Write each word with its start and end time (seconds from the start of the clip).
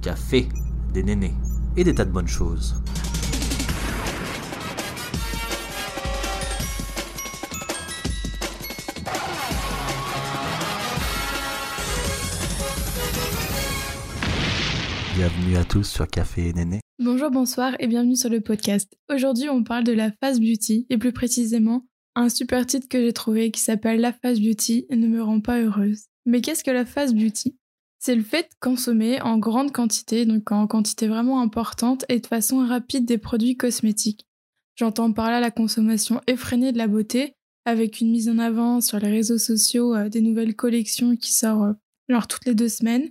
café, 0.00 0.48
des 0.94 1.02
nénés 1.02 1.34
et 1.76 1.84
des 1.84 1.94
tas 1.94 2.04
de 2.04 2.10
bonnes 2.10 2.28
choses. 2.28 2.74
Bienvenue 15.14 15.56
à 15.56 15.64
tous 15.64 15.82
sur 15.82 16.06
Café 16.06 16.48
et 16.48 16.52
Néné. 16.52 16.80
Bonjour, 17.00 17.30
bonsoir 17.30 17.74
et 17.80 17.88
bienvenue 17.88 18.14
sur 18.14 18.30
le 18.30 18.40
podcast. 18.40 18.96
Aujourd'hui, 19.12 19.48
on 19.48 19.64
parle 19.64 19.82
de 19.82 19.92
la 19.92 20.12
phase 20.22 20.38
beauty 20.38 20.86
et 20.90 20.96
plus 20.96 21.12
précisément 21.12 21.84
un 22.14 22.28
super 22.28 22.66
titre 22.66 22.88
que 22.88 23.00
j'ai 23.00 23.12
trouvé 23.12 23.50
qui 23.50 23.60
s'appelle 23.60 24.00
La 24.00 24.12
phase 24.12 24.40
beauty 24.40 24.86
ne 24.90 25.08
me 25.08 25.22
rend 25.22 25.40
pas 25.40 25.60
heureuse. 25.60 26.04
Mais 26.24 26.40
qu'est-ce 26.40 26.62
que 26.62 26.70
la 26.70 26.84
phase 26.84 27.14
beauty? 27.14 27.57
C'est 27.98 28.14
le 28.14 28.22
fait 28.22 28.42
de 28.42 28.56
consommer 28.60 29.20
en 29.20 29.38
grande 29.38 29.72
quantité, 29.72 30.24
donc 30.24 30.52
en 30.52 30.66
quantité 30.66 31.08
vraiment 31.08 31.40
importante 31.40 32.04
et 32.08 32.20
de 32.20 32.26
façon 32.26 32.64
rapide 32.64 33.04
des 33.04 33.18
produits 33.18 33.56
cosmétiques. 33.56 34.26
J'entends 34.76 35.12
par 35.12 35.30
là 35.30 35.40
la 35.40 35.50
consommation 35.50 36.20
effrénée 36.28 36.72
de 36.72 36.78
la 36.78 36.86
beauté 36.86 37.34
avec 37.64 38.00
une 38.00 38.10
mise 38.10 38.28
en 38.28 38.38
avant 38.38 38.80
sur 38.80 38.98
les 38.98 39.10
réseaux 39.10 39.38
sociaux 39.38 39.94
euh, 39.94 40.08
des 40.08 40.20
nouvelles 40.20 40.54
collections 40.54 41.16
qui 41.16 41.32
sortent 41.32 41.70
euh, 41.70 41.74
genre 42.08 42.28
toutes 42.28 42.46
les 42.46 42.54
deux 42.54 42.68
semaines, 42.68 43.10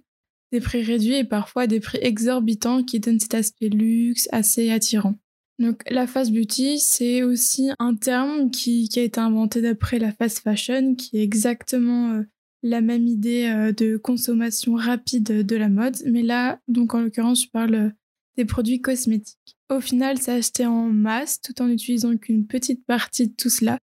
des 0.52 0.62
prix 0.62 0.82
réduits 0.82 1.16
et 1.16 1.24
parfois 1.26 1.68
des 1.68 1.80
prix 1.80 2.00
exorbitants 2.02 2.84
qui 2.84 3.00
donnent 3.00 3.20
cet 3.20 3.36
aspect 3.36 3.70
luxe 3.70 4.28
assez 4.32 4.72
attirant. 4.72 5.16
Donc 5.60 5.84
la 5.90 6.08
fast 6.08 6.32
beauty, 6.32 6.80
c'est 6.80 7.24
aussi 7.24 7.70
un 7.80 7.96
terme 7.96 8.52
qui, 8.52 8.90
a 8.96 9.02
été 9.02 9.20
inventé 9.20 9.62
d'après 9.62 10.00
la 10.00 10.12
fast 10.12 10.40
fashion, 10.40 10.96
qui 10.96 11.18
est 11.18 11.24
exactement 11.24 12.12
euh, 12.14 12.24
la 12.64 12.82
même 12.82 13.08
idée 13.08 13.46
euh, 13.46 13.72
de 13.72 13.98
consommation 13.98 14.76
rapide 14.76 15.46
de 15.46 15.56
la 15.56 15.70
mode. 15.70 15.98
Mais 16.06 16.24
là, 16.24 16.60
donc 16.68 16.94
en 16.94 17.02
l'occurrence, 17.02 17.44
je 17.44 17.50
parle 17.50 17.76
euh, 17.76 17.90
des 18.38 18.46
produits 18.46 18.82
cosmétiques. 18.82 19.58
Au 19.70 19.80
final, 19.80 20.18
c'est 20.20 20.32
acheté 20.32 20.66
en 20.66 20.90
masse 20.90 21.42
tout 21.42 21.62
en 21.62 21.70
utilisant 21.70 22.16
qu'une 22.18 22.48
petite 22.48 22.86
partie 22.86 23.28
de 23.28 23.34
tout 23.34 23.50
cela, 23.50 23.78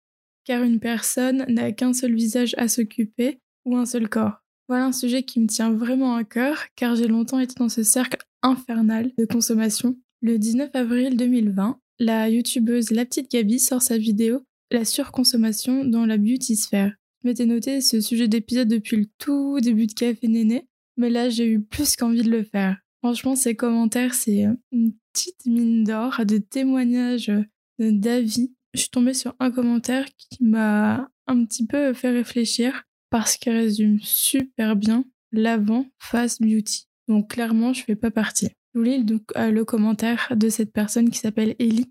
car 0.44 0.62
une 0.62 0.80
personne 0.80 1.44
n'a 1.48 1.72
qu'un 1.72 1.92
seul 1.92 2.14
visage 2.14 2.54
à 2.58 2.68
s'occuper 2.68 3.38
ou 3.64 3.76
un 3.76 3.86
seul 3.86 4.08
corps. 4.08 4.42
Voilà 4.68 4.86
un 4.86 4.92
sujet 4.92 5.22
qui 5.22 5.40
me 5.40 5.46
tient 5.46 5.72
vraiment 5.72 6.14
à 6.14 6.24
cœur, 6.24 6.64
car 6.76 6.96
j'ai 6.96 7.06
longtemps 7.06 7.38
été 7.38 7.54
dans 7.58 7.68
ce 7.68 7.82
cercle 7.82 8.18
infernal 8.42 9.10
de 9.18 9.26
consommation 9.26 9.96
le 10.24 10.38
19 10.38 10.70
avril 10.72 11.18
2020, 11.18 11.78
la 11.98 12.30
youtubeuse 12.30 12.90
La 12.92 13.04
Petite 13.04 13.30
Gabi 13.30 13.58
sort 13.58 13.82
sa 13.82 13.98
vidéo 13.98 14.40
La 14.70 14.86
surconsommation 14.86 15.84
dans 15.84 16.06
la 16.06 16.16
beauty 16.16 16.56
sphère. 16.56 16.94
M'étais 17.24 17.46
noté 17.46 17.80
ce 17.80 18.02
sujet 18.02 18.28
d'épisode 18.28 18.68
depuis 18.68 18.98
le 18.98 19.06
tout 19.16 19.58
début 19.58 19.86
de 19.86 19.94
Café 19.94 20.28
Néné, 20.28 20.68
mais 20.98 21.08
là 21.08 21.30
j'ai 21.30 21.46
eu 21.46 21.62
plus 21.62 21.96
qu'envie 21.96 22.22
de 22.22 22.30
le 22.30 22.44
faire. 22.44 22.76
Franchement, 22.98 23.34
ces 23.34 23.56
commentaires, 23.56 24.12
c'est 24.12 24.44
euh, 24.44 24.52
une 24.72 24.92
petite 25.12 25.46
mine 25.46 25.84
d'or 25.84 26.20
de 26.26 26.36
témoignages, 26.36 27.30
euh, 27.30 27.42
d'avis. 27.78 28.54
Je 28.74 28.80
suis 28.80 28.90
tombée 28.90 29.14
sur 29.14 29.34
un 29.40 29.50
commentaire 29.50 30.04
qui 30.18 30.44
m'a 30.44 31.08
un 31.26 31.44
petit 31.46 31.66
peu 31.66 31.94
fait 31.94 32.10
réfléchir 32.10 32.82
parce 33.08 33.38
qu'il 33.38 33.52
résume 33.52 33.98
super 34.02 34.76
bien 34.76 35.06
l'avant 35.32 35.86
face 35.98 36.42
beauty. 36.42 36.88
Donc 37.08 37.30
clairement, 37.30 37.72
je 37.72 37.84
fais 37.84 37.96
pas 37.96 38.10
partie. 38.10 38.48
Je 38.74 38.78
vous 38.78 38.84
lis 38.84 39.02
donc 39.02 39.22
euh, 39.36 39.50
le 39.50 39.64
commentaire 39.64 40.30
de 40.36 40.50
cette 40.50 40.74
personne 40.74 41.08
qui 41.08 41.20
s'appelle 41.20 41.56
Ellie. 41.58 41.90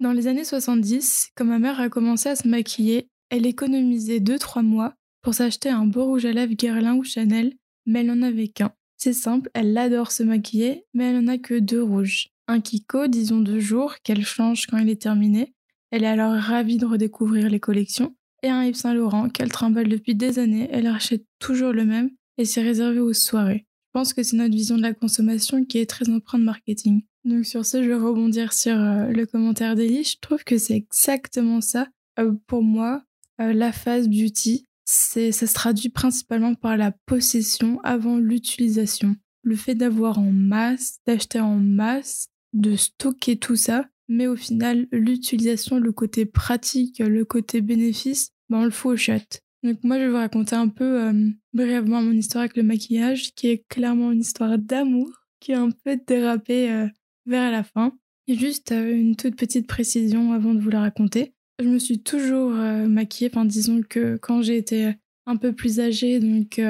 Dans 0.00 0.12
les 0.12 0.28
années 0.28 0.44
70, 0.44 1.32
quand 1.36 1.44
ma 1.44 1.58
mère 1.58 1.78
a 1.78 1.90
commencé 1.90 2.30
à 2.30 2.36
se 2.36 2.48
maquiller, 2.48 3.08
elle 3.32 3.46
économisait 3.46 4.20
2-3 4.20 4.62
mois 4.62 4.94
pour 5.22 5.32
s'acheter 5.32 5.70
un 5.70 5.86
beau 5.86 6.04
rouge 6.04 6.26
à 6.26 6.32
lèvres 6.32 6.52
Guerlain 6.52 6.96
ou 6.96 7.02
Chanel, 7.02 7.54
mais 7.86 8.00
elle 8.00 8.08
n'en 8.08 8.20
avait 8.20 8.48
qu'un. 8.48 8.72
C'est 8.98 9.14
simple, 9.14 9.50
elle 9.54 9.76
adore 9.78 10.12
se 10.12 10.22
maquiller, 10.22 10.84
mais 10.92 11.04
elle 11.04 11.24
n'en 11.24 11.32
a 11.32 11.38
que 11.38 11.58
deux 11.58 11.82
rouges. 11.82 12.28
Un 12.46 12.60
Kiko, 12.60 13.06
disons 13.06 13.40
deux 13.40 13.58
jours, 13.58 13.94
qu'elle 14.04 14.26
change 14.26 14.66
quand 14.66 14.76
il 14.76 14.90
est 14.90 15.00
terminé. 15.00 15.54
Elle 15.90 16.04
est 16.04 16.08
alors 16.08 16.34
ravie 16.34 16.76
de 16.76 16.84
redécouvrir 16.84 17.48
les 17.48 17.58
collections. 17.58 18.14
Et 18.42 18.50
un 18.50 18.64
Yves 18.64 18.74
Saint 18.74 18.92
Laurent 18.92 19.30
qu'elle 19.30 19.50
trimballe 19.50 19.88
depuis 19.88 20.14
des 20.14 20.38
années, 20.38 20.68
elle 20.70 20.86
achète 20.86 21.24
toujours 21.38 21.72
le 21.72 21.86
même 21.86 22.10
et 22.36 22.44
c'est 22.44 22.60
réservé 22.60 23.00
aux 23.00 23.14
soirées. 23.14 23.66
Je 23.86 23.98
pense 23.98 24.12
que 24.12 24.22
c'est 24.22 24.36
notre 24.36 24.54
vision 24.54 24.76
de 24.76 24.82
la 24.82 24.92
consommation 24.92 25.64
qui 25.64 25.78
est 25.78 25.88
très 25.88 26.10
empreinte 26.10 26.42
marketing. 26.42 27.02
Donc 27.24 27.46
sur 27.46 27.64
ce, 27.64 27.82
je 27.82 27.88
vais 27.88 27.94
rebondir 27.94 28.52
sur 28.52 28.78
euh, 28.78 29.06
le 29.06 29.24
commentaire 29.24 29.74
d'Elie. 29.74 30.04
Je 30.04 30.18
trouve 30.20 30.44
que 30.44 30.58
c'est 30.58 30.74
exactement 30.74 31.62
ça. 31.62 31.88
Euh, 32.18 32.32
pour 32.46 32.62
moi, 32.62 33.02
euh, 33.40 33.52
la 33.52 33.72
phase 33.72 34.08
beauty, 34.08 34.66
ça 34.84 35.32
se 35.32 35.54
traduit 35.54 35.88
principalement 35.88 36.54
par 36.54 36.76
la 36.76 36.92
possession 37.06 37.80
avant 37.82 38.18
l'utilisation. 38.18 39.16
Le 39.42 39.56
fait 39.56 39.74
d'avoir 39.74 40.18
en 40.18 40.30
masse, 40.30 40.98
d'acheter 41.06 41.40
en 41.40 41.56
masse, 41.56 42.28
de 42.52 42.76
stocker 42.76 43.38
tout 43.38 43.56
ça, 43.56 43.86
mais 44.08 44.26
au 44.26 44.36
final, 44.36 44.86
l'utilisation, 44.92 45.78
le 45.78 45.92
côté 45.92 46.26
pratique, 46.26 46.98
le 46.98 47.24
côté 47.24 47.60
bénéfice, 47.60 48.30
ben 48.50 48.58
on 48.58 48.64
le 48.64 48.70
fout 48.70 48.92
au 48.92 48.96
chat. 48.96 49.40
Donc 49.62 49.78
moi, 49.84 49.96
je 49.96 50.02
vais 50.02 50.10
vous 50.10 50.16
raconter 50.16 50.56
un 50.56 50.68
peu 50.68 51.02
euh, 51.02 51.30
brièvement 51.52 52.02
mon 52.02 52.12
histoire 52.12 52.42
avec 52.42 52.56
le 52.56 52.62
maquillage, 52.62 53.32
qui 53.34 53.48
est 53.48 53.64
clairement 53.68 54.10
une 54.10 54.20
histoire 54.20 54.58
d'amour, 54.58 55.08
qui 55.40 55.52
a 55.52 55.60
un 55.60 55.70
peu 55.70 55.98
dérapé 56.06 56.70
euh, 56.70 56.88
vers 57.26 57.50
la 57.50 57.62
fin. 57.62 57.96
Et 58.28 58.36
juste 58.36 58.70
une 58.72 59.16
toute 59.16 59.36
petite 59.36 59.66
précision 59.66 60.32
avant 60.32 60.54
de 60.54 60.60
vous 60.60 60.70
la 60.70 60.80
raconter. 60.80 61.34
Je 61.58 61.68
me 61.68 61.78
suis 61.78 62.00
toujours 62.00 62.50
maquillée, 62.50 63.30
enfin 63.32 63.44
disons 63.44 63.82
que 63.88 64.16
quand 64.16 64.42
j'ai 64.42 64.56
été 64.56 64.94
un 65.26 65.36
peu 65.36 65.52
plus 65.52 65.80
âgée, 65.80 66.18
donc 66.18 66.60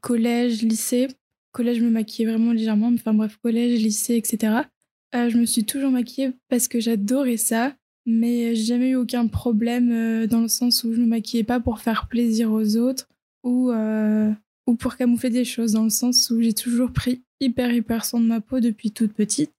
collège, 0.00 0.62
lycée, 0.62 1.08
collège 1.52 1.78
je 1.78 1.84
me 1.84 1.90
maquillais 1.90 2.28
vraiment 2.28 2.52
légèrement, 2.52 2.90
mais 2.90 2.98
enfin 2.98 3.14
bref, 3.14 3.38
collège, 3.42 3.80
lycée, 3.80 4.16
etc. 4.16 4.62
je 5.14 5.38
me 5.38 5.46
suis 5.46 5.64
toujours 5.64 5.90
maquillée 5.90 6.32
parce 6.48 6.68
que 6.68 6.80
j'adorais 6.80 7.38
ça 7.38 7.74
mais 8.06 8.54
j'ai 8.54 8.64
jamais 8.64 8.90
eu 8.90 8.96
aucun 8.96 9.26
problème 9.26 9.90
euh, 9.92 10.26
dans 10.26 10.40
le 10.40 10.48
sens 10.48 10.84
où 10.84 10.92
je 10.92 11.00
me 11.00 11.06
maquillais 11.06 11.44
pas 11.44 11.60
pour 11.60 11.80
faire 11.80 12.08
plaisir 12.08 12.52
aux 12.52 12.76
autres 12.76 13.08
ou, 13.42 13.70
euh, 13.70 14.30
ou 14.66 14.74
pour 14.74 14.96
camoufler 14.96 15.30
des 15.30 15.44
choses, 15.44 15.72
dans 15.72 15.84
le 15.84 15.90
sens 15.90 16.30
où 16.30 16.40
j'ai 16.40 16.54
toujours 16.54 16.92
pris 16.92 17.22
hyper 17.40 17.72
hyper 17.72 18.04
soin 18.04 18.20
de 18.20 18.26
ma 18.26 18.40
peau 18.40 18.60
depuis 18.60 18.90
toute 18.90 19.12
petite. 19.12 19.52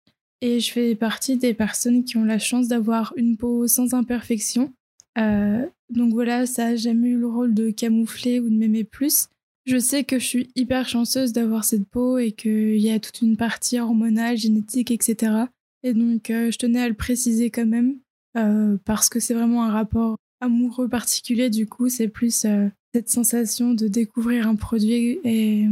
Et 0.45 0.59
je 0.59 0.71
fais 0.71 0.93
partie 0.95 1.37
des 1.37 1.53
personnes 1.53 2.03
qui 2.03 2.17
ont 2.17 2.23
la 2.23 2.39
chance 2.39 2.67
d'avoir 2.67 3.13
une 3.15 3.37
peau 3.37 3.67
sans 3.67 3.93
imperfection. 3.93 4.73
Euh, 5.17 5.65
donc 5.89 6.13
voilà, 6.13 6.45
ça 6.45 6.67
a 6.67 6.75
jamais 6.75 7.09
eu 7.09 7.17
le 7.17 7.27
rôle 7.27 7.53
de 7.53 7.71
camoufler 7.71 8.39
ou 8.39 8.49
de 8.49 8.55
m'aimer 8.55 8.83
plus. 8.83 9.29
Je 9.65 9.79
sais 9.79 10.03
que 10.03 10.19
je 10.19 10.25
suis 10.25 10.49
hyper 10.55 10.87
chanceuse 10.87 11.33
d'avoir 11.33 11.63
cette 11.63 11.87
peau 11.87 12.19
et 12.19 12.31
qu'il 12.31 12.77
y 12.77 12.91
a 12.91 12.99
toute 12.99 13.21
une 13.21 13.37
partie 13.37 13.79
hormonale, 13.79 14.37
génétique, 14.37 14.91
etc. 14.91 15.45
Et 15.81 15.93
donc 15.93 16.25
je 16.27 16.57
tenais 16.57 16.81
à 16.81 16.89
le 16.89 16.93
préciser 16.93 17.49
quand 17.49 17.65
même 17.65 17.97
euh, 18.35 18.77
parce 18.83 19.09
que 19.09 19.19
c'est 19.19 19.33
vraiment 19.33 19.63
un 19.63 19.71
rapport 19.71 20.17
amoureux 20.41 20.89
particulier. 20.89 21.49
Du 21.49 21.67
coup, 21.67 21.89
c'est 21.89 22.07
plus 22.07 22.45
euh, 22.45 22.67
cette 22.93 23.09
sensation 23.09 23.73
de 23.73 23.87
découvrir 23.87 24.47
un 24.47 24.55
produit. 24.55 25.19
Et 25.23 25.65
euh, 25.65 25.71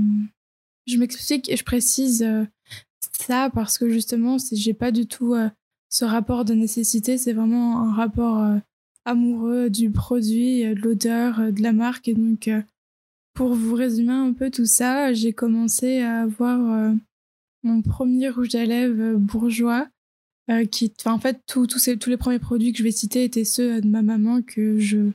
je 0.88 0.97
m'explique 0.97 1.50
et 1.50 1.57
je 1.57 1.63
précise 1.63 2.25
ça 3.18 3.50
parce 3.53 3.78
que 3.78 3.90
justement, 3.90 4.38
j'ai 4.51 4.74
pas 4.74 4.91
du 4.91 5.07
tout 5.07 5.35
ce 5.90 6.06
rapport 6.06 6.46
de 6.46 6.53
nécessité, 6.53 7.18
c'est 7.18 7.34
vraiment 7.34 7.79
un 7.81 7.94
rapport 7.94 8.46
amoureux 9.06 9.69
du 9.69 9.91
produit, 9.91 10.63
de 10.63 10.81
l'odeur, 10.81 11.52
de 11.52 11.62
la 11.62 11.73
marque. 11.73 12.07
Et 12.07 12.13
donc, 12.13 12.50
pour 13.34 13.53
vous 13.53 13.75
résumer 13.75 14.13
un 14.13 14.34
peu 14.34 14.50
tout 14.50 14.66
ça, 14.66 15.13
j'ai 15.13 15.34
commencé 15.34 16.00
à 16.00 16.22
avoir 16.22 16.94
mon 17.63 17.81
premier 17.81 18.29
rouge 18.29 18.56
à 18.56 18.66
lèvres 18.66 19.18
bourgeois 19.18 19.88
euh, 20.50 20.66
qui, 20.66 20.91
en 21.06 21.19
fait, 21.19 21.40
tous 21.47 21.68
les 22.07 22.18
premiers 22.18 22.40
produits 22.40 22.73
que 22.73 22.78
je 22.78 22.84
vais 22.84 22.91
citer 22.91 23.23
étaient 23.23 23.46
ceux 23.46 23.79
de 23.79 23.88
ma 23.88 24.02
maman 24.02 24.41
que 24.41 24.78
je 24.78 25.12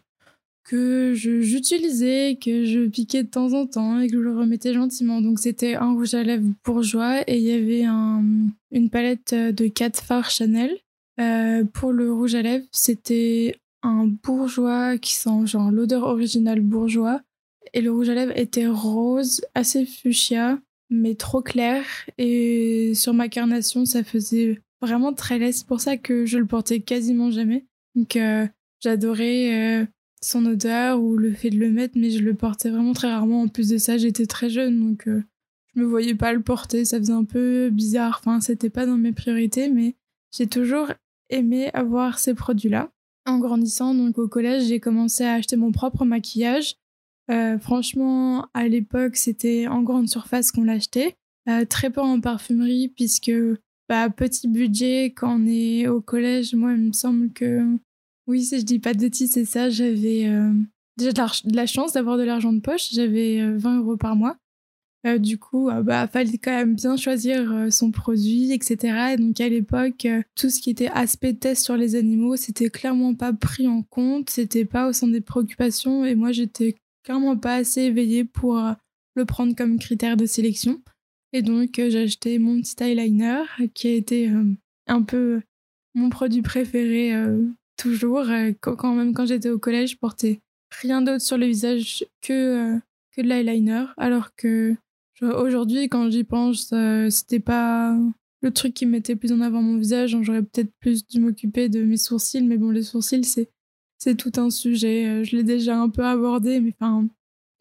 que 0.69 1.15
j'utilisais, 1.15 2.39
que 2.41 2.67
je 2.67 2.87
piquais 2.87 3.23
de 3.23 3.29
temps 3.29 3.55
en 3.55 3.67
temps 3.67 4.01
et 4.01 4.07
que 4.07 4.13
je 4.13 4.19
le 4.19 4.37
remettais 4.37 4.75
gentiment. 4.75 5.23
Donc 5.23 5.39
c'était 5.39 5.77
un 5.77 5.95
rouge 5.95 6.15
à 6.15 6.23
lèvres 6.23 6.47
bourgeois 6.63 7.23
et 7.27 7.39
il 7.39 7.43
y 7.43 7.53
avait 7.53 7.85
un, 7.85 8.23
une 8.71 8.91
palette 8.91 9.35
de 9.35 9.67
4 9.67 10.03
fards 10.03 10.31
Chanel. 10.31 10.77
Euh, 11.21 11.65
pour 11.65 11.93
le 11.93 12.13
rouge 12.13 12.35
à 12.35 12.43
lèvres, 12.43 12.67
c'était 12.71 13.57
un 13.83 14.07
bourgeois 14.07 14.99
qui 14.99 15.15
sent 15.15 15.47
genre 15.47 15.71
l'odeur 15.71 16.05
originale 16.05 16.61
bourgeois. 16.61 17.23
Et 17.73 17.81
le 17.81 17.91
rouge 17.91 18.11
à 18.11 18.15
lèvres 18.15 18.37
était 18.37 18.67
rose, 18.67 19.41
assez 19.55 19.87
fuchsia, 19.87 20.59
mais 20.91 21.15
trop 21.15 21.41
clair. 21.41 21.85
Et 22.19 22.93
sur 22.95 23.15
ma 23.15 23.29
carnation, 23.29 23.87
ça 23.87 24.05
faisait 24.05 24.61
vraiment 24.83 25.15
très 25.15 25.39
laid. 25.39 25.53
C'est 25.53 25.67
pour 25.67 25.81
ça 25.81 25.97
que 25.97 26.27
je 26.27 26.37
le 26.37 26.47
portais 26.47 26.81
quasiment 26.81 27.31
jamais. 27.31 27.65
Donc 27.95 28.17
euh, 28.17 28.47
j'adorais 28.81 29.81
euh, 29.81 29.87
son 30.23 30.47
odeur 30.47 31.01
ou 31.01 31.17
le 31.17 31.33
fait 31.33 31.51
de 31.51 31.59
le 31.59 31.71
mettre, 31.71 31.97
mais 31.97 32.11
je 32.11 32.21
le 32.21 32.35
portais 32.35 32.71
vraiment 32.71 32.93
très 32.93 33.11
rarement. 33.11 33.43
En 33.43 33.49
plus 33.49 33.69
de 33.69 33.79
ça, 33.79 33.97
j'étais 33.97 34.27
très 34.27 34.51
jeune, 34.51 34.81
donc 34.81 35.09
euh, 35.09 35.23
je 35.75 35.81
me 35.81 35.87
voyais 35.87 36.15
pas 36.15 36.33
le 36.33 36.43
porter. 36.43 36.85
Ça 36.85 36.99
faisait 36.99 37.13
un 37.13 37.25
peu 37.25 37.71
bizarre. 37.71 38.21
Enfin, 38.21 38.41
c'était 38.41 38.71
pas 38.71 38.87
dans 38.87 38.97
mes 38.97 39.13
priorités, 39.13 39.69
mais 39.69 39.97
j'ai 40.37 40.47
toujours 40.47 40.93
aimé 41.31 41.71
avoir 41.73 42.19
ces 42.19 42.35
produits-là. 42.35 42.91
En 43.27 43.39
grandissant, 43.39 43.95
donc 43.95 44.19
au 44.19 44.29
collège, 44.29 44.65
j'ai 44.65 44.81
commencé 44.81 45.25
à 45.25 45.35
acheter 45.35 45.57
mon 45.57 45.71
propre 45.71 46.05
maquillage. 46.05 46.77
franchement, 47.61 48.47
à 48.55 48.69
l'époque, 48.69 49.17
c'était 49.17 49.67
en 49.67 49.83
grande 49.83 50.09
surface 50.09 50.51
qu'on 50.51 50.65
l'achetait. 50.65 51.15
très 51.69 51.91
peu 51.91 52.01
en 52.01 52.21
parfumerie, 52.21 52.89
puisque 52.89 53.31
bah, 53.89 54.11
petit 54.11 54.49
budget 54.49 55.07
quand 55.17 55.41
on 55.41 55.47
est 55.47 55.89
au 55.89 56.01
collège. 56.01 56.55
Moi, 56.55 56.73
il 56.73 56.89
me 56.89 56.93
semble 56.93 57.33
que, 57.33 57.65
oui, 58.29 58.45
si 58.45 58.61
je 58.61 58.65
dis 58.65 58.79
pas 58.79 58.95
de 58.95 59.01
bêtises, 59.01 59.33
c'est 59.33 59.45
ça. 59.45 59.71
J'avais 59.71 60.31
déjà 60.97 61.13
de, 61.13 61.57
la 61.57 61.67
chance 61.67 61.95
d'avoir 61.95 62.17
de 62.17 62.23
l'argent 62.23 62.53
de 62.53 62.61
poche. 62.61 62.91
J'avais 62.93 63.57
20 63.57 63.79
euros 63.79 63.97
par 63.97 64.15
mois. 64.15 64.37
Euh, 65.07 65.19
du 65.19 65.39
coup, 65.39 65.69
euh, 65.71 65.83
bah, 65.83 66.09
fallait 66.09 66.39
quand 66.39 66.51
même 66.51 66.75
bien 66.75 66.97
choisir 66.97 67.53
euh, 67.53 67.71
son 67.71 67.93
produit, 67.93 68.53
etc. 68.53 69.13
Et 69.13 69.17
donc 69.17 69.41
à 69.41 69.49
l'époque, 69.49 70.07
tout 70.35 70.51
ce 70.51 70.61
qui 70.61 70.71
était 70.71 70.89
aspect 70.89 71.35
test 71.35 71.65
sur 71.65 71.77
les 71.77 71.95
animaux, 71.95 72.37
c'était 72.37 72.69
clairement 72.69 73.15
pas 73.15 73.33
pris 73.33 73.69
en 73.69 73.83
compte, 73.83 74.29
c'était 74.31 74.65
pas 74.65 74.89
au 74.89 74.93
sein 74.93 75.07
des 75.09 75.21
préoccupations, 75.21 76.05
et 76.05 76.17
moi 76.17 76.33
j'étais 76.33 76.75
clairement 77.05 77.37
pas 77.37 77.57
assez 77.57 77.83
éveillée 77.83 78.25
pour 78.25 78.61
le 79.15 79.25
prendre 79.25 79.55
comme 79.55 79.79
critère 79.79 80.17
de 80.17 80.27
sélection. 80.27 80.83
Et 81.33 81.43
donc 81.43 81.75
j'ai 81.77 82.03
acheté 82.03 82.39
mon 82.39 82.61
petit 82.61 82.83
eyeliner, 82.83 83.45
qui 83.75 83.89
a 83.89 83.93
été 83.93 84.31
un 84.89 85.03
peu 85.03 85.41
mon 85.95 86.11
produit 86.11 86.43
préféré 86.43 87.13
toujours. 87.79 88.27
quand 88.61 88.95
même 88.95 89.15
quand 89.15 89.27
j'étais 89.27 89.51
au 89.51 89.59
collège, 89.59 89.93
je 89.93 89.97
portais 89.97 90.41
rien 90.83 91.01
d'autre 91.01 91.23
sur 91.23 91.39
le 91.39 91.47
visage 91.47 92.05
que 92.21 92.79
que 93.17 93.23
de 93.23 93.29
l'eyeliner, 93.29 93.87
alors 93.97 94.35
que 94.37 94.77
Aujourd'hui, 95.21 95.89
quand 95.89 96.11
j'y 96.11 96.25
pense, 96.25 96.71
euh, 96.73 97.11
c'était 97.11 97.41
pas 97.41 97.97
le 98.41 98.51
truc 98.53 98.75
qui 98.75 98.87
mettait 98.87 99.17
plus 99.17 99.33
en 99.33 99.41
avant 99.41 99.63
mon 99.63 99.77
visage. 99.77 100.17
J'aurais 100.23 100.43
peut-être 100.43 100.73
plus 100.81 101.07
dû 101.07 101.21
m'occuper 101.21 101.69
de 101.69 101.83
mes 101.83 101.97
sourcils, 101.97 102.43
mais 102.43 102.57
bon, 102.57 102.71
les 102.71 102.85
sourcils, 102.85 103.25
c'est 103.25 104.15
tout 104.17 104.33
un 104.37 104.51
sujet. 104.51 105.07
Euh, 105.07 105.25
je 105.25 105.37
l'ai 105.37 105.43
déjà 105.43 105.77
un 105.77 105.89
peu 105.89 106.05
abordé, 106.05 106.61
mais 106.61 106.73
enfin, 106.79 107.09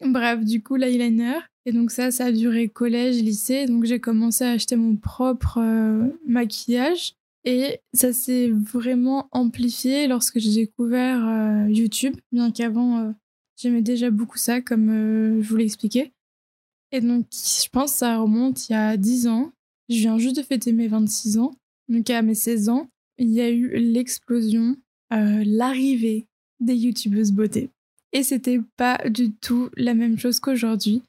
bref, 0.04 0.44
du 0.44 0.62
coup, 0.62 0.76
l'eyeliner. 0.76 1.38
Et 1.66 1.72
donc 1.72 1.90
ça, 1.90 2.10
ça 2.10 2.26
a 2.26 2.32
duré 2.32 2.68
collège, 2.68 3.20
lycée. 3.22 3.66
Donc 3.66 3.84
j'ai 3.84 3.98
commencé 3.98 4.44
à 4.44 4.52
acheter 4.52 4.76
mon 4.76 4.94
propre 4.94 5.58
euh, 5.60 6.06
maquillage. 6.26 7.14
Et 7.50 7.80
ça 7.94 8.12
s'est 8.12 8.50
vraiment 8.50 9.26
amplifié 9.32 10.06
lorsque 10.06 10.38
j'ai 10.38 10.52
découvert 10.52 11.66
YouTube, 11.70 12.14
bien 12.30 12.50
qu'avant, 12.50 13.14
j'aimais 13.56 13.80
déjà 13.80 14.10
beaucoup 14.10 14.36
ça, 14.36 14.60
comme 14.60 15.40
je 15.40 15.48
vous 15.48 15.56
l'ai 15.56 15.64
expliqué. 15.64 16.12
Et 16.92 17.00
donc, 17.00 17.24
je 17.32 17.66
pense 17.70 17.92
que 17.92 17.98
ça 18.00 18.18
remonte 18.18 18.68
il 18.68 18.72
y 18.72 18.74
a 18.74 18.98
10 18.98 19.28
ans. 19.28 19.52
Je 19.88 19.96
viens 19.96 20.18
juste 20.18 20.36
de 20.36 20.42
fêter 20.42 20.72
mes 20.72 20.88
26 20.88 21.38
ans. 21.38 21.52
Donc, 21.88 22.10
à 22.10 22.20
mes 22.20 22.34
16 22.34 22.68
ans, 22.68 22.90
il 23.16 23.30
y 23.30 23.40
a 23.40 23.48
eu 23.48 23.70
l'explosion, 23.78 24.76
euh, 25.14 25.42
l'arrivée 25.46 26.26
des 26.60 26.76
youtubeuses 26.76 27.32
beauté. 27.32 27.70
Et 28.12 28.22
c'était 28.22 28.60
pas 28.76 28.98
du 29.08 29.32
tout 29.32 29.70
la 29.74 29.94
même 29.94 30.18
chose 30.18 30.38
qu'aujourd'hui. 30.38 31.02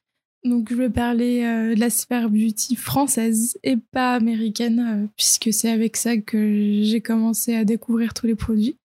Donc, 0.45 0.69
je 0.69 0.75
vais 0.75 0.89
parler 0.89 1.43
euh, 1.43 1.75
de 1.75 1.79
la 1.79 1.89
sphère 1.89 2.29
beauty 2.29 2.75
française 2.75 3.57
et 3.63 3.75
pas 3.75 4.13
américaine, 4.13 4.79
euh, 4.79 5.07
puisque 5.17 5.51
c'est 5.51 5.69
avec 5.69 5.97
ça 5.97 6.17
que 6.17 6.81
j'ai 6.81 7.01
commencé 7.01 7.55
à 7.55 7.65
découvrir 7.65 8.13
tous 8.13 8.25
les 8.25 8.35
produits. 8.35 8.77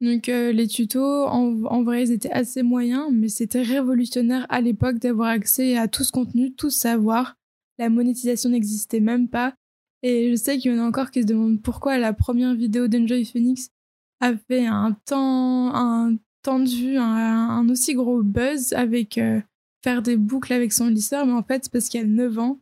Donc 0.00 0.28
euh, 0.28 0.52
les 0.52 0.68
tutos, 0.68 1.26
en, 1.26 1.82
vrai, 1.82 2.04
ils 2.04 2.12
étaient 2.12 2.30
assez 2.30 2.62
moyens, 2.62 3.08
mais 3.12 3.28
c'était 3.28 3.62
révolutionnaire 3.62 4.46
à 4.48 4.60
l'époque 4.60 4.98
d'avoir 4.98 5.28
accès 5.28 5.76
à 5.76 5.88
tout 5.88 6.04
ce 6.04 6.12
contenu, 6.12 6.52
tout 6.52 6.70
savoir. 6.70 7.34
La 7.78 7.88
monétisation 7.88 8.50
n'existait 8.50 9.00
même 9.00 9.28
pas. 9.28 9.54
Et 10.02 10.30
je 10.30 10.36
sais 10.36 10.58
qu'il 10.58 10.72
y 10.72 10.78
en 10.78 10.84
a 10.84 10.86
encore 10.86 11.10
qui 11.10 11.22
se 11.22 11.26
demandent 11.26 11.60
pourquoi 11.60 11.98
la 11.98 12.12
première 12.12 12.54
vidéo 12.54 12.86
d'Enjoy 12.86 13.24
Phoenix 13.24 13.70
a 14.20 14.36
fait 14.36 14.66
un 14.66 14.96
temps, 15.04 15.74
un 15.74 16.16
temps 16.42 16.60
de 16.60 16.68
vue, 16.68 16.96
un, 16.96 17.68
aussi 17.68 17.94
gros 17.94 18.22
buzz 18.22 18.72
avec 18.74 19.18
faire 19.82 20.02
des 20.02 20.16
boucles 20.16 20.52
avec 20.52 20.72
son 20.72 20.88
lisseur, 20.88 21.26
mais 21.26 21.32
en 21.32 21.42
fait, 21.42 21.68
parce 21.70 21.88
qu'il 21.88 22.00
y 22.00 22.04
a 22.04 22.06
9 22.06 22.38
ans, 22.38 22.60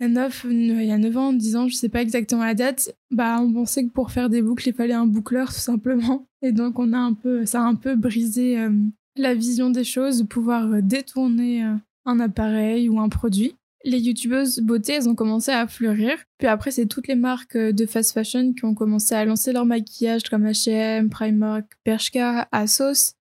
a 0.00 0.08
9, 0.08 0.46
il 0.50 0.84
y 0.84 0.92
a 0.92 0.98
9 0.98 1.16
ans, 1.16 1.32
10 1.32 1.56
ans, 1.56 1.68
je 1.68 1.74
sais 1.74 1.88
pas 1.88 2.02
exactement 2.02 2.44
la 2.44 2.54
date, 2.54 2.94
bah 3.10 3.38
on 3.40 3.52
pensait 3.52 3.84
que 3.84 3.92
pour 3.92 4.10
faire 4.10 4.28
des 4.28 4.42
boucles, 4.42 4.68
il 4.68 4.74
fallait 4.74 4.94
un 4.94 5.06
boucleur 5.06 5.48
tout 5.48 5.60
simplement. 5.60 6.26
Et 6.42 6.52
donc 6.52 6.78
on 6.78 6.92
a 6.92 6.98
un 6.98 7.14
peu, 7.14 7.46
ça 7.46 7.60
a 7.60 7.64
un 7.64 7.74
peu 7.74 7.96
brisé 7.96 8.58
euh, 8.58 8.70
la 9.16 9.34
vision 9.34 9.70
des 9.70 9.84
choses, 9.84 10.18
de 10.18 10.24
pouvoir 10.24 10.72
euh, 10.72 10.80
détourner 10.82 11.64
euh, 11.64 11.74
un 12.04 12.20
appareil 12.20 12.88
ou 12.88 12.98
un 13.00 13.08
produit. 13.08 13.54
Les 13.86 14.00
youtubeuses 14.00 14.60
beauté, 14.60 14.94
elles 14.94 15.08
ont 15.10 15.14
commencé 15.14 15.50
à 15.50 15.66
fleurir. 15.66 16.16
Puis 16.38 16.48
après, 16.48 16.70
c'est 16.70 16.86
toutes 16.86 17.06
les 17.06 17.16
marques 17.16 17.56
de 17.56 17.84
fast 17.84 18.12
fashion 18.12 18.54
qui 18.54 18.64
ont 18.64 18.74
commencé 18.74 19.14
à 19.14 19.26
lancer 19.26 19.52
leur 19.52 19.66
maquillage 19.66 20.22
comme 20.22 20.46
H&M, 20.46 21.10
Primark, 21.10 21.66
Bershka, 21.84 22.48
Asos. 22.50 23.12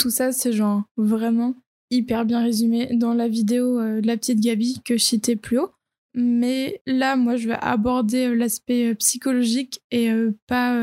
Tout 0.00 0.10
ça, 0.10 0.32
c'est 0.32 0.52
genre 0.52 0.82
vraiment 0.96 1.54
hyper 1.90 2.24
bien 2.24 2.42
résumé 2.42 2.88
dans 2.92 3.14
la 3.14 3.28
vidéo 3.28 3.80
de 3.80 4.06
la 4.06 4.16
petite 4.16 4.40
Gabi 4.40 4.80
que 4.84 4.96
je 4.96 5.04
citais 5.04 5.36
plus 5.36 5.58
haut. 5.58 5.70
Mais 6.14 6.80
là, 6.86 7.16
moi, 7.16 7.36
je 7.36 7.48
vais 7.48 7.58
aborder 7.60 8.34
l'aspect 8.34 8.94
psychologique 8.96 9.80
et 9.90 10.10
pas 10.46 10.74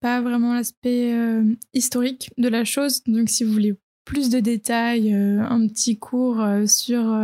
pas 0.00 0.20
vraiment 0.20 0.54
l'aspect 0.54 1.12
euh, 1.12 1.44
historique 1.74 2.30
de 2.38 2.48
la 2.48 2.64
chose. 2.64 3.02
Donc 3.04 3.28
si 3.28 3.44
vous 3.44 3.52
voulez 3.52 3.76
plus 4.04 4.30
de 4.30 4.40
détails, 4.40 5.14
euh, 5.14 5.42
un 5.42 5.66
petit 5.68 5.98
cours 5.98 6.40
euh, 6.40 6.66
sur 6.66 7.16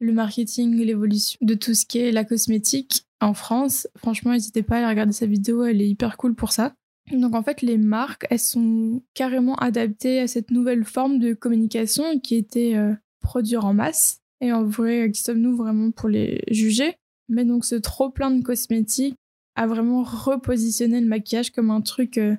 le 0.00 0.12
marketing, 0.12 0.76
l'évolution 0.76 1.38
de 1.40 1.54
tout 1.54 1.74
ce 1.74 1.86
qui 1.86 1.98
est 1.98 2.12
la 2.12 2.24
cosmétique 2.24 3.04
en 3.20 3.34
France, 3.34 3.88
franchement, 3.96 4.32
n'hésitez 4.32 4.62
pas 4.62 4.84
à 4.84 4.88
regarder 4.88 5.12
sa 5.12 5.26
vidéo, 5.26 5.64
elle 5.64 5.80
est 5.80 5.88
hyper 5.88 6.16
cool 6.16 6.34
pour 6.34 6.52
ça. 6.52 6.74
Donc 7.12 7.34
en 7.34 7.42
fait, 7.42 7.62
les 7.62 7.78
marques, 7.78 8.26
elles 8.30 8.38
sont 8.38 9.02
carrément 9.14 9.54
adaptées 9.56 10.20
à 10.20 10.26
cette 10.26 10.50
nouvelle 10.50 10.84
forme 10.84 11.18
de 11.18 11.32
communication 11.34 12.18
qui 12.20 12.36
était 12.36 12.76
produire 13.20 13.64
en 13.64 13.74
masse. 13.74 14.20
Et 14.40 14.52
en 14.52 14.64
vrai, 14.64 15.10
qui 15.10 15.22
sommes-nous 15.22 15.56
vraiment 15.56 15.90
pour 15.90 16.08
les 16.08 16.42
juger? 16.50 16.96
Mais 17.28 17.44
donc 17.44 17.64
ce 17.64 17.74
trop 17.74 18.10
plein 18.10 18.30
de 18.30 18.42
cosmétiques 18.42 19.16
à 19.58 19.66
vraiment 19.66 20.04
repositionner 20.04 21.00
le 21.00 21.08
maquillage 21.08 21.50
comme 21.50 21.70
un 21.70 21.80
truc 21.80 22.16
euh, 22.16 22.36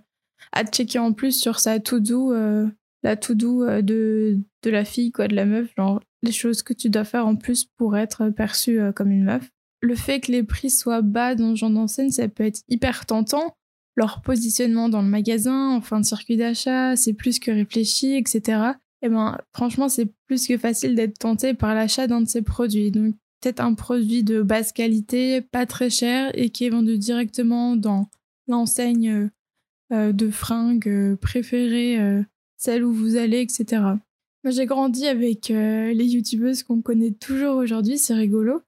à 0.53 0.63
checker 0.63 0.99
en 0.99 1.11
plus 1.11 1.33
sur 1.33 1.59
sa 1.59 1.79
to-do, 1.81 2.33
euh, 2.33 2.65
la 3.03 3.17
to-do 3.17 3.65
euh, 3.65 3.81
de, 3.81 4.39
de 4.63 4.69
la 4.69 4.85
fille, 4.85 5.11
quoi, 5.11 5.27
de 5.27 5.35
la 5.35 5.45
meuf, 5.45 5.69
genre 5.75 6.01
les 6.23 6.31
choses 6.31 6.63
que 6.63 6.71
tu 6.71 6.89
dois 6.89 7.03
faire 7.03 7.27
en 7.27 7.35
plus 7.35 7.65
pour 7.77 7.97
être 7.97 8.29
perçue 8.29 8.79
comme 8.95 9.11
une 9.11 9.25
meuf. 9.25 9.49
Le 9.81 9.95
fait 9.95 10.21
que 10.21 10.31
les 10.31 10.43
prix 10.43 10.69
soient 10.69 11.01
bas 11.01 11.35
dans 11.35 11.51
ce 11.51 11.59
genre 11.59 11.69
d'enseigne, 11.69 12.09
ça 12.09 12.27
peut 12.29 12.45
être 12.45 12.61
hyper 12.69 13.05
tentant. 13.05 13.55
Leur 13.99 14.21
positionnement 14.21 14.87
dans 14.87 15.01
le 15.01 15.09
magasin, 15.09 15.71
en 15.71 15.81
fin 15.81 15.99
de 15.99 16.05
circuit 16.05 16.37
d'achat, 16.37 16.95
c'est 16.95 17.11
plus 17.11 17.37
que 17.37 17.51
réfléchi, 17.51 18.15
etc. 18.15 18.61
Et 19.01 19.09
ben, 19.09 19.37
franchement, 19.53 19.89
c'est 19.89 20.07
plus 20.25 20.47
que 20.47 20.57
facile 20.57 20.95
d'être 20.95 21.19
tenté 21.19 21.53
par 21.53 21.75
l'achat 21.75 22.07
d'un 22.07 22.21
de 22.21 22.27
ces 22.29 22.41
produits. 22.41 22.91
Donc, 22.91 23.13
peut-être 23.41 23.59
un 23.59 23.73
produit 23.73 24.23
de 24.23 24.41
basse 24.41 24.71
qualité, 24.71 25.41
pas 25.41 25.65
très 25.65 25.89
cher 25.89 26.31
et 26.33 26.49
qui 26.49 26.63
est 26.63 26.69
vendu 26.69 26.97
directement 26.97 27.75
dans 27.75 28.09
l'enseigne 28.47 29.09
euh, 29.09 29.27
euh, 29.91 30.11
de 30.13 30.29
fringues 30.29 30.87
euh, 30.87 31.17
préférée, 31.17 31.97
celle 32.55 32.85
où 32.85 32.93
vous 32.93 33.17
allez, 33.17 33.41
etc. 33.41 33.65
Moi, 34.45 34.51
j'ai 34.51 34.65
grandi 34.65 35.07
avec 35.07 35.49
les 35.49 36.05
youtubeuses 36.05 36.63
qu'on 36.63 36.81
connaît 36.81 37.11
toujours 37.11 37.57
aujourd'hui, 37.57 37.97
c'est 37.97 38.13
rigolo. 38.13 38.61